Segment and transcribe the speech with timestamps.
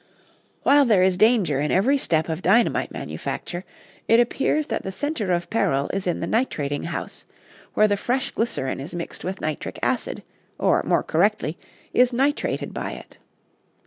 [0.63, 3.63] "]While there is danger in every step of dynamite manufacture,
[4.07, 7.27] it appears that the center of peril is in the nitrating house,
[7.75, 10.23] where the fresh glycerin is mixed with nitric acid,
[10.57, 11.55] or, more correctly,
[11.93, 13.19] is nitrated by it.